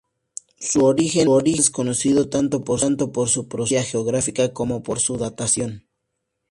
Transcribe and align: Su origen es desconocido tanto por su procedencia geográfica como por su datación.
Su 0.59 0.83
origen 0.85 1.27
es 1.45 1.57
desconocido 1.57 2.27
tanto 2.27 2.63
por 2.63 2.79
su 2.79 3.47
procedencia 3.47 3.83
geográfica 3.83 4.51
como 4.51 4.81
por 4.81 4.99
su 4.99 5.15
datación. 5.17 5.85